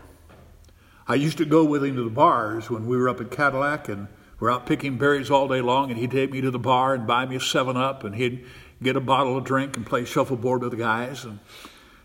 [1.09, 3.89] I used to go with him to the bars when we were up at Cadillac
[3.89, 4.09] and
[4.41, 7.07] we're out picking berries all day long, and he'd take me to the bar and
[7.07, 8.45] buy me a 7 Up, and he'd
[8.83, 11.39] get a bottle of drink and play shuffleboard with the guys and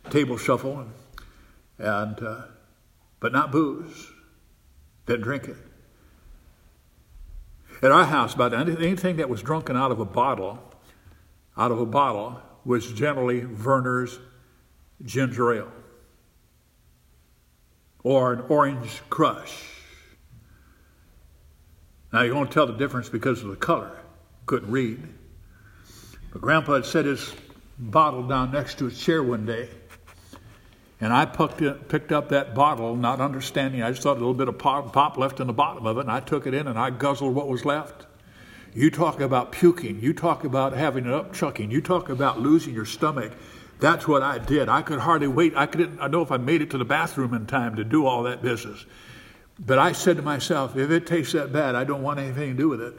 [0.09, 0.93] table shuffle, and,
[1.77, 2.41] and uh,
[3.19, 4.11] but not booze.
[5.07, 5.57] Didn't drink it.
[7.83, 10.59] At our house, about anything that was drunken out of a bottle,
[11.57, 14.19] out of a bottle, was generally Vernors
[15.03, 15.71] ginger ale
[18.03, 19.63] or an orange crush.
[22.11, 23.91] Now you won't tell the difference because of the color.
[24.45, 25.01] Couldn't read.
[26.33, 27.33] But Grandpa had set his
[27.77, 29.69] bottle down next to his chair one day.
[30.99, 33.81] And I picked up that bottle, not understanding.
[33.81, 36.01] I just thought a little bit of pop, pop left in the bottom of it,
[36.01, 38.05] and I took it in and I guzzled what was left.
[38.73, 39.99] You talk about puking.
[39.99, 41.71] You talk about having it upchucking.
[41.71, 43.33] You talk about losing your stomach.
[43.81, 44.69] That's what I did.
[44.69, 45.55] I could hardly wait.
[45.55, 45.99] I couldn't.
[45.99, 48.43] I know if I made it to the bathroom in time to do all that
[48.43, 48.85] business.
[49.59, 52.57] But I said to myself, if it tastes that bad, I don't want anything to
[52.57, 52.93] do with it.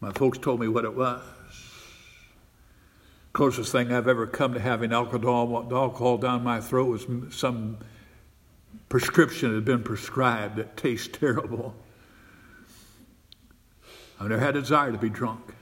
[0.00, 1.22] My folks told me what it was.
[3.32, 7.78] Closest thing I've ever come to having alcohol, alcohol down my throat was some
[8.90, 11.74] prescription that had been prescribed that tastes terrible.
[14.20, 15.54] I've never had a desire to be drunk.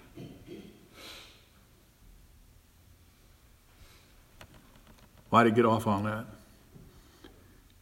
[5.31, 6.27] Why did I get off on that?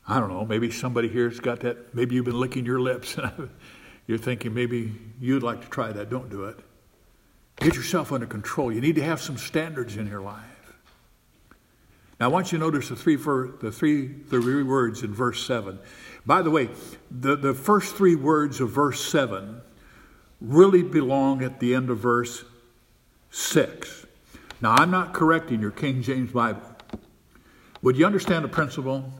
[0.06, 0.44] I don't know.
[0.44, 1.94] Maybe somebody here's got that.
[1.94, 3.50] Maybe you've been licking your lips and
[4.06, 6.08] you're thinking maybe you'd like to try that.
[6.08, 6.58] Don't do it.
[7.56, 8.72] Get yourself under control.
[8.72, 10.44] You need to have some standards in your life.
[12.20, 15.44] Now, I want you to notice the three, the three, the three words in verse
[15.46, 15.78] 7.
[16.26, 16.68] By the way,
[17.10, 19.60] the, the first three words of verse 7
[20.40, 22.44] really belong at the end of verse
[23.30, 24.06] 6.
[24.60, 26.62] Now, I'm not correcting your King James Bible.
[27.82, 29.12] Would you understand the principle?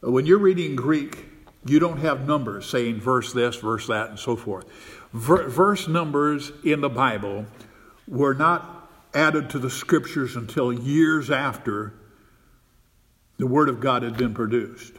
[0.00, 1.26] When you're reading Greek,
[1.64, 4.66] you don't have numbers saying verse this, verse that, and so forth.
[5.12, 7.46] Ver- verse numbers in the Bible
[8.06, 11.94] were not added to the scriptures until years after
[13.38, 14.92] the Word of God had been produced.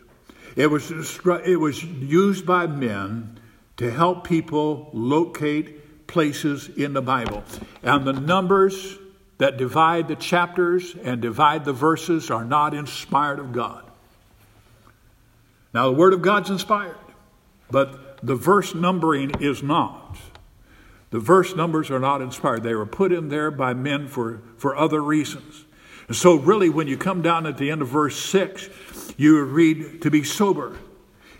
[0.55, 3.39] It was, it was used by men
[3.77, 7.43] to help people locate places in the Bible.
[7.83, 8.97] And the numbers
[9.37, 13.83] that divide the chapters and divide the verses are not inspired of God.
[15.73, 16.95] Now, the Word of God's inspired,
[17.69, 20.17] but the verse numbering is not.
[21.09, 22.63] The verse numbers are not inspired.
[22.63, 25.65] They were put in there by men for, for other reasons.
[26.07, 28.69] And so, really, when you come down at the end of verse 6,
[29.17, 30.77] you read to be sober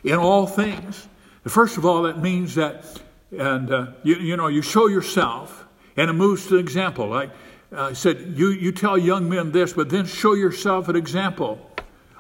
[0.04, 1.08] in all things.
[1.46, 2.86] First of all, that means that,
[3.32, 7.08] and uh, you, you know, you show yourself, and it moves to example.
[7.08, 7.30] Like
[7.76, 11.60] uh, I said, you, you tell young men this, but then show yourself an example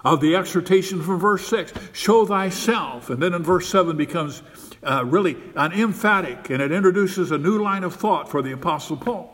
[0.04, 1.74] of the exhortation from verse 6.
[1.94, 3.10] Show thyself.
[3.10, 4.44] And then in verse 7 becomes
[4.84, 8.98] uh, really an emphatic, and it introduces a new line of thought for the Apostle
[8.98, 9.32] Paul.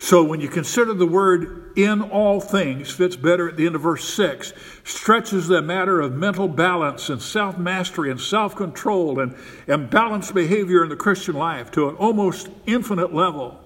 [0.00, 3.82] So when you consider the word in all things, fits better at the end of
[3.82, 9.36] verse 6, stretches the matter of mental balance and self mastery and self control and,
[9.68, 13.61] and balanced behavior in the Christian life to an almost infinite level.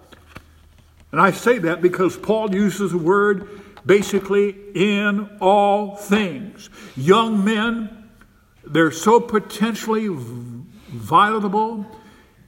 [1.13, 3.49] And I say that because Paul uses the word
[3.87, 6.69] basically in all things.
[6.97, 8.11] Young men,
[8.65, 11.87] they're so potentially violable,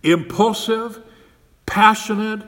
[0.03, 1.01] impulsive,
[1.65, 2.43] passionate,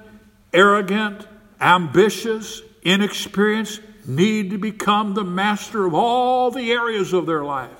[0.52, 1.26] arrogant,
[1.60, 7.70] ambitious, inexperienced, need to become the master of all the areas of their life.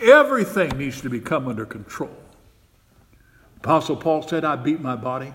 [0.00, 2.16] Everything needs to become under control.
[3.56, 5.32] Apostle Paul said, I beat my body.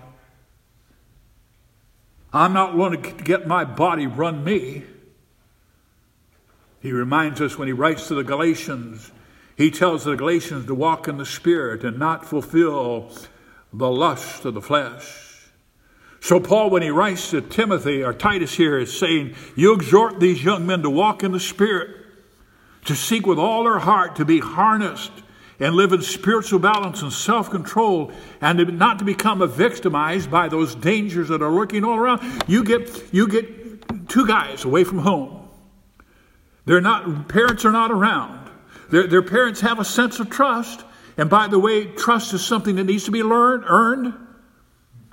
[2.32, 4.84] I'm not going to get my body run me.
[6.80, 9.10] He reminds us when he writes to the Galatians,
[9.56, 13.12] he tells the Galatians to walk in the Spirit and not fulfill
[13.72, 15.50] the lust of the flesh.
[16.20, 20.44] So, Paul, when he writes to Timothy or Titus here, is saying, You exhort these
[20.44, 21.96] young men to walk in the Spirit,
[22.84, 25.12] to seek with all their heart to be harnessed
[25.60, 30.74] and live in spiritual balance and self control, and not to become victimized by those
[30.74, 32.20] dangers that are lurking all around.
[32.48, 35.48] You get, you get two guys away from home.
[36.64, 38.50] They're not, parents are not around.
[38.90, 40.84] Their, their parents have a sense of trust.
[41.16, 44.14] And by the way, trust is something that needs to be learned, earned,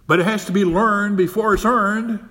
[0.08, 2.28] but it has to be learned before it's earned.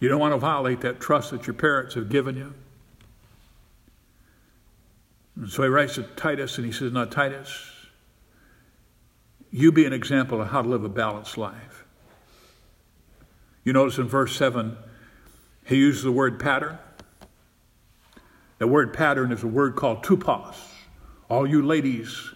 [0.00, 2.54] You don't want to violate that trust that your parents have given you.
[5.36, 7.70] And so he writes to Titus and he says, Now, Titus,
[9.50, 11.84] you be an example of how to live a balanced life.
[13.64, 14.76] You notice in verse 7,
[15.64, 16.78] he uses the word pattern.
[18.58, 20.54] The word pattern is a word called tupos.
[21.28, 22.30] All you ladies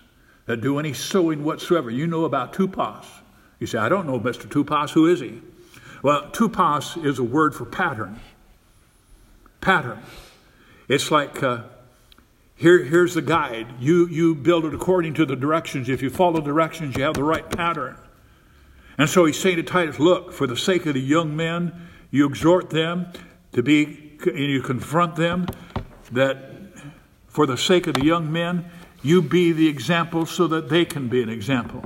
[0.46, 3.06] that do any sewing whatsoever, you know about tupos.
[3.58, 4.46] You say, I don't know Mr.
[4.48, 5.40] Tupos, Who is he?
[6.02, 8.20] Well, tupos is a word for pattern.
[9.60, 10.02] Pattern.
[10.88, 11.64] It's like uh,
[12.60, 13.66] here, here's the guide.
[13.78, 15.88] You, you build it according to the directions.
[15.88, 17.96] If you follow directions, you have the right pattern.
[18.98, 22.26] And so he's saying to Titus, look, for the sake of the young men, you
[22.26, 23.12] exhort them
[23.52, 25.46] to be, and you confront them
[26.12, 26.50] that
[27.28, 28.70] for the sake of the young men,
[29.02, 31.82] you be the example so that they can be an example.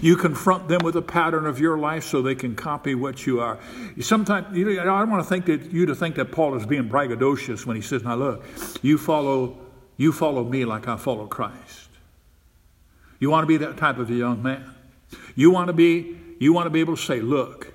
[0.00, 3.40] You confront them with a pattern of your life so they can copy what you
[3.40, 3.58] are.
[4.00, 6.66] Sometimes you know, I don't want to think that you to think that Paul is
[6.66, 8.44] being braggadocious when he says, "Now look,
[8.82, 9.58] you follow
[9.98, 11.88] you follow me like I follow Christ.
[13.18, 14.74] You want to be that type of a young man.
[15.34, 17.74] You want to be, you want to be able to say, look,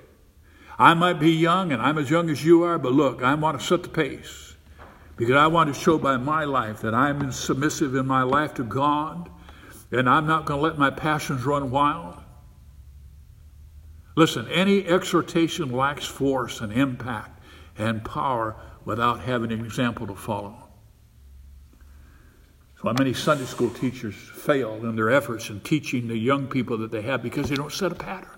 [0.78, 3.60] I might be young and I'm as young as you are, but look, I want
[3.60, 4.43] to set the pace.
[5.16, 8.64] Because I want to show by my life that I'm submissive in my life to
[8.64, 9.30] God
[9.92, 12.20] and I'm not going to let my passions run wild.
[14.16, 17.40] Listen, any exhortation lacks force and impact
[17.78, 20.64] and power without having an example to follow.
[22.84, 26.90] Why many Sunday school teachers fail in their efforts in teaching the young people that
[26.90, 28.28] they have because they don't set a pattern.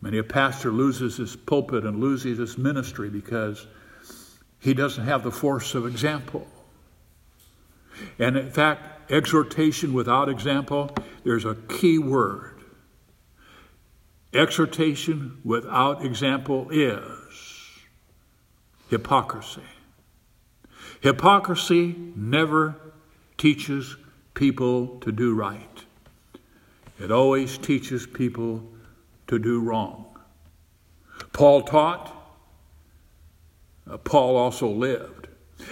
[0.00, 3.68] Many a pastor loses his pulpit and loses his ministry because
[4.60, 6.46] he doesn't have the force of example.
[8.18, 10.90] And in fact, exhortation without example,
[11.24, 12.62] there's a key word.
[14.32, 17.22] Exhortation without example is
[18.90, 19.62] hypocrisy.
[21.00, 22.76] Hypocrisy never
[23.36, 23.96] teaches
[24.34, 25.84] people to do right,
[27.00, 28.62] it always teaches people
[29.28, 30.04] to do wrong.
[31.32, 32.12] Paul taught,
[33.88, 35.28] Uh, Paul also lived.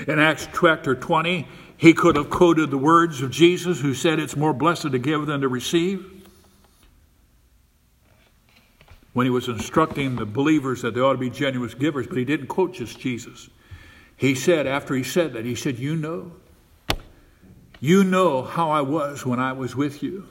[0.07, 1.47] In Acts chapter 20,
[1.77, 5.27] he could have quoted the words of Jesus who said, It's more blessed to give
[5.27, 6.13] than to receive.
[9.13, 12.25] When he was instructing the believers that they ought to be generous givers, but he
[12.25, 13.49] didn't quote just Jesus.
[14.17, 16.33] He said, after he said that, he said, You know,
[17.81, 20.29] you know how I was when I was with you.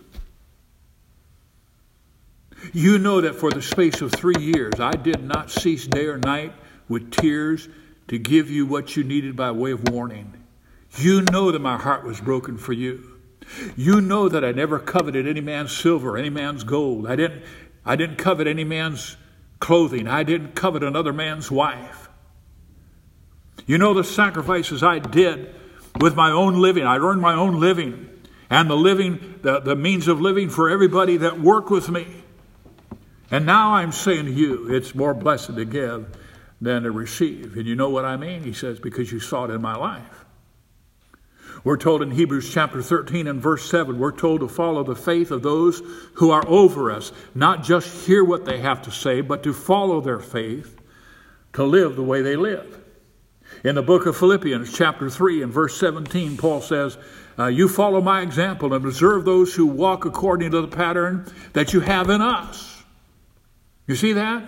[2.73, 6.17] You know that for the space of three years I did not cease day or
[6.17, 6.53] night
[6.87, 7.67] with tears
[8.07, 10.33] to give you what you needed by way of warning.
[10.97, 13.19] You know that my heart was broken for you.
[13.75, 17.07] You know that I never coveted any man's silver, any man's gold.
[17.07, 17.43] I didn't,
[17.85, 19.17] I didn't covet any man's
[19.59, 20.07] clothing.
[20.07, 22.09] I didn't covet another man's wife.
[23.65, 25.53] You know the sacrifices I did
[25.99, 26.85] with my own living.
[26.85, 28.09] I earned my own living
[28.49, 32.07] and the living, the, the means of living for everybody that worked with me.
[33.31, 36.05] And now I'm saying to you, it's more blessed to give
[36.65, 37.55] than to receive.
[37.55, 38.43] And you know what I mean?
[38.43, 40.25] He says, because you saw it in my life.
[41.63, 45.31] We're told in Hebrews chapter 13 and verse 7, we're told to follow the faith
[45.31, 45.81] of those
[46.15, 49.99] who are over us, not just hear what they have to say, but to follow
[49.99, 50.79] their faith,
[51.53, 52.79] to live the way they live.
[53.63, 56.97] In the book of Philippians, chapter 3, and verse 17, Paul says,
[57.39, 61.73] uh, You follow my example and observe those who walk according to the pattern that
[61.73, 62.83] you have in us.
[63.87, 64.43] You see that?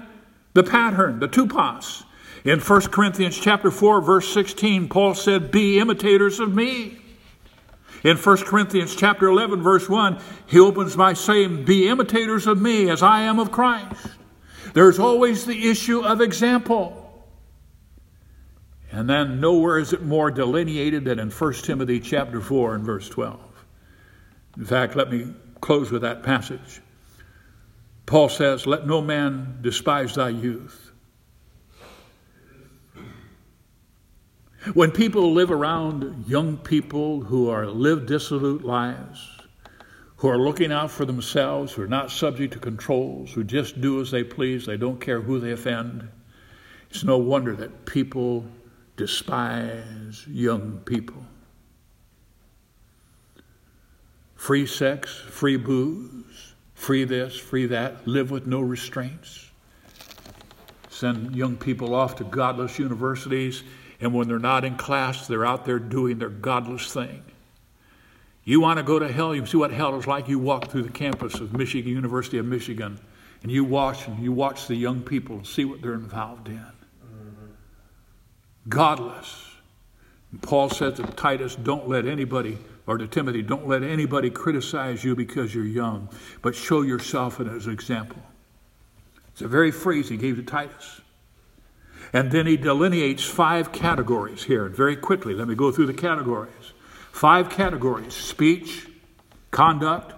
[0.53, 2.03] The pattern, the tupos.
[2.47, 6.97] In 1 Corinthians chapter 4, verse 16, Paul said, Be imitators of me.
[8.05, 12.89] In 1 Corinthians chapter 11, verse 1, he opens by saying, Be imitators of me
[12.89, 14.11] as I am of Christ.
[14.73, 17.21] There's always the issue of example.
[18.93, 23.09] And then nowhere is it more delineated than in 1 Timothy chapter 4 and verse
[23.09, 23.41] 12.
[24.55, 26.79] In fact, let me close with that passage.
[28.05, 30.86] Paul says, Let no man despise thy youth.
[34.73, 39.25] When people live around young people who are live dissolute lives,
[40.17, 44.01] who are looking out for themselves, who are not subject to controls, who just do
[44.01, 46.09] as they please, they don't care who they offend,
[46.89, 48.45] it's no wonder that people
[48.95, 51.23] despise young people.
[54.35, 59.49] Free sex, free booze, free this, free that, live with no restraints.
[60.89, 63.63] send young people off to godless universities,
[63.99, 67.23] and when they're not in class, they're out there doing their godless thing.
[68.43, 70.29] You want to go to hell, you see what hell is like.
[70.29, 72.99] You walk through the campus of Michigan, University of Michigan,
[73.43, 76.65] and you watch and you watch the young people and see what they're involved in.
[78.69, 79.43] Godless.
[80.31, 85.03] And Paul says to Titus, don't let anybody, or to Timothy, don't let anybody criticize
[85.03, 86.09] you because you're young,
[86.41, 88.21] but show yourself as an example.
[89.29, 91.01] It's a very phrase he gave to Titus.
[92.13, 95.33] And then he delineates five categories here And very quickly.
[95.33, 96.73] Let me go through the categories.
[97.11, 98.87] Five categories speech,
[99.51, 100.13] conduct,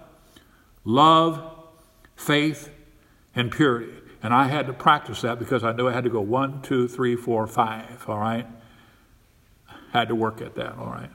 [0.84, 1.42] love,
[2.16, 2.70] faith,
[3.34, 3.92] and purity.
[4.22, 6.88] And I had to practice that because I knew I had to go one, two,
[6.88, 8.46] three, four, five, all right?
[9.92, 11.10] Had to work at that, all right?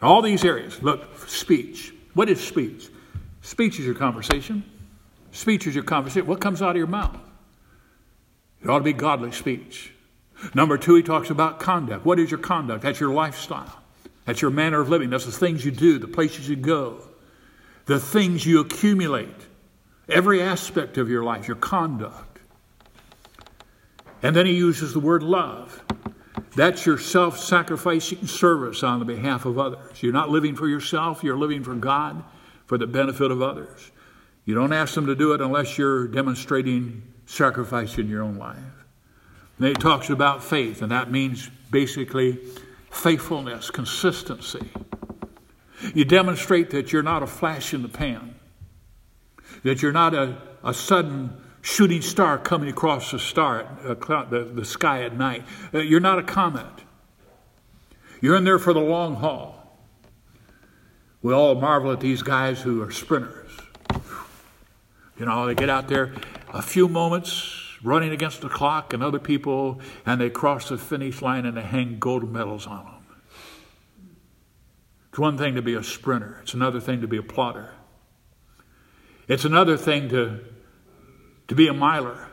[0.00, 0.82] All these areas.
[0.82, 1.92] Look, speech.
[2.14, 2.88] What is speech?
[3.42, 4.64] Speech is your conversation.
[5.32, 6.26] Speech is your conversation.
[6.26, 7.18] What comes out of your mouth?
[8.64, 9.92] It ought to be godly speech.
[10.54, 12.04] Number two, he talks about conduct.
[12.06, 12.82] What is your conduct?
[12.82, 13.82] That's your lifestyle.
[14.24, 15.10] That's your manner of living.
[15.10, 17.02] That's the things you do, the places you go,
[17.84, 19.46] the things you accumulate.
[20.08, 22.40] Every aspect of your life, your conduct.
[24.22, 25.82] And then he uses the word love.
[26.56, 30.02] That's your self sacrificing service on the behalf of others.
[30.02, 32.24] You're not living for yourself, you're living for God
[32.64, 33.90] for the benefit of others.
[34.46, 38.58] You don't ask them to do it unless you're demonstrating sacrifice in your own life.
[39.58, 42.38] And he talks about faith, and that means basically
[42.90, 44.70] faithfulness, consistency.
[45.94, 48.34] You demonstrate that you're not a flash in the pan
[49.64, 54.64] that you're not a, a sudden shooting star coming across the, star, uh, the, the
[54.64, 55.44] sky at night.
[55.72, 56.66] Uh, you're not a comet.
[58.20, 59.60] You're in there for the long haul.
[61.22, 63.50] We all marvel at these guys who are sprinters.
[65.18, 66.12] You know, they get out there
[66.54, 71.20] a few moments running against the clock and other people, and they cross the finish
[71.20, 72.94] line and they hang gold medals on them.
[75.10, 77.70] It's one thing to be a sprinter, it's another thing to be a plotter.
[79.26, 80.40] It's another thing to,
[81.48, 82.28] to be a miler.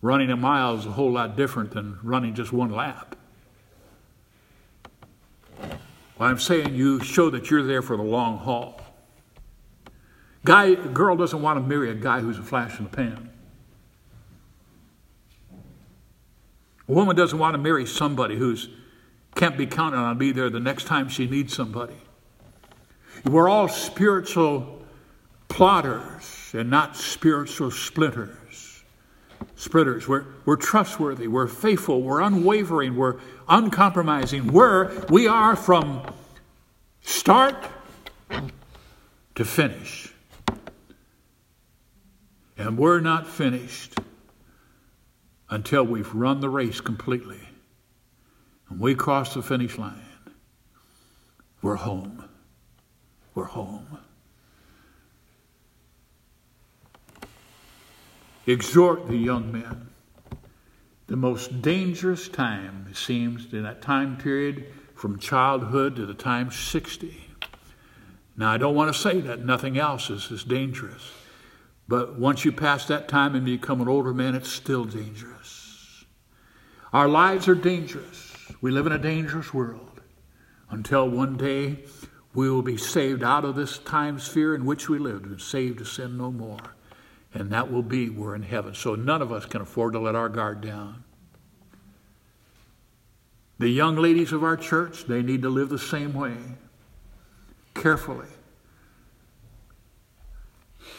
[0.00, 3.16] Running a mile is a whole lot different than running just one lap.
[5.60, 8.81] Well, I'm saying you show that you're there for the long haul.
[10.44, 13.30] Guy, girl doesn't want to marry a guy who's a flash in the pan.
[16.88, 18.68] A woman doesn't want to marry somebody who's
[19.34, 21.96] can't be counted on to be there the next time she needs somebody.
[23.24, 24.82] We're all spiritual
[25.48, 28.82] plotters and not spiritual splinters.
[29.56, 30.08] Splinters.
[30.08, 34.52] We're, we're trustworthy, we're faithful, we're unwavering, we're uncompromising.
[34.52, 36.02] We're, we are from
[37.00, 37.56] start
[39.34, 40.11] to finish.
[42.56, 43.98] And we're not finished
[45.50, 47.40] until we've run the race completely.
[48.68, 50.00] And we cross the finish line.
[51.60, 52.28] We're home.
[53.34, 53.98] We're home.
[58.46, 59.88] exhort the young men.
[61.06, 66.50] The most dangerous time, it seems, in that time period from childhood to the time
[66.50, 67.28] 60.
[68.36, 71.10] Now, I don't want to say that nothing else is as dangerous,
[71.88, 76.04] but once you pass that time and become an older man, it's still dangerous.
[76.92, 78.34] Our lives are dangerous.
[78.60, 80.00] We live in a dangerous world
[80.70, 81.84] until one day
[82.34, 85.78] we will be saved out of this time sphere in which we lived and saved
[85.78, 86.74] to sin no more
[87.34, 88.74] and that will be we're in heaven.
[88.74, 91.04] So none of us can afford to let our guard down.
[93.58, 96.36] The young ladies of our church, they need to live the same way,
[97.74, 98.26] carefully.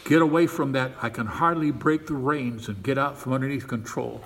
[0.04, 0.92] Get away from that.
[1.00, 4.22] I can hardly break the reins and get out from underneath control.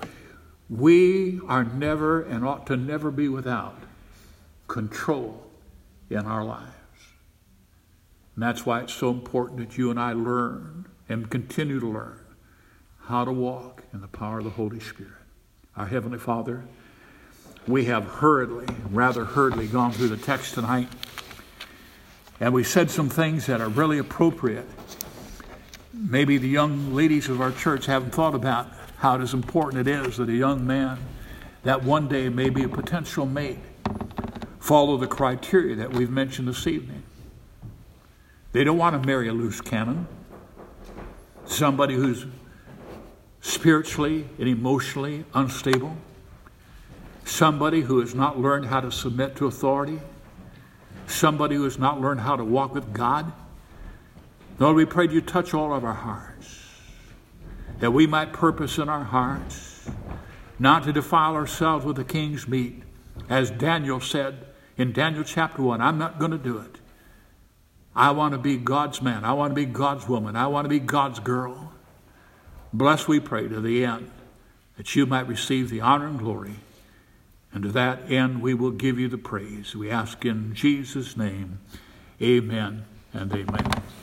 [0.69, 3.77] We are never and ought to never be without
[4.67, 5.45] control
[6.09, 6.73] in our lives.
[8.35, 12.19] And that's why it's so important that you and I learn and continue to learn
[13.05, 15.13] how to walk in the power of the Holy Spirit.
[15.75, 16.65] Our Heavenly Father,
[17.67, 20.89] we have hurriedly, rather hurriedly, gone through the text tonight,
[22.39, 24.67] and we said some things that are really appropriate.
[25.93, 28.67] Maybe the young ladies of our church haven't thought about
[28.97, 30.99] how it is important it is that a young man
[31.63, 33.59] that one day may be a potential mate
[34.59, 37.03] follow the criteria that we've mentioned this evening.
[38.51, 40.07] They don't want to marry a loose cannon
[41.49, 42.25] somebody who's
[43.41, 45.97] spiritually and emotionally unstable,
[47.25, 49.99] somebody who has not learned how to submit to authority,
[51.07, 53.31] somebody who has not learned how to walk with God.
[54.59, 56.65] Lord, we pray you touch all of our hearts.
[57.79, 59.89] that we might purpose in our hearts
[60.59, 62.83] not to defile ourselves with the king's meat.
[63.29, 64.45] As Daniel said
[64.77, 66.79] in Daniel chapter 1, I'm not going to do it.
[67.95, 69.23] I want to be God's man.
[69.23, 70.35] I want to be God's woman.
[70.35, 71.73] I want to be God's girl.
[72.71, 74.11] Bless, we pray, to the end
[74.77, 76.55] that you might receive the honor and glory.
[77.51, 79.75] And to that end, we will give you the praise.
[79.75, 81.59] We ask in Jesus' name,
[82.21, 83.83] amen and amen.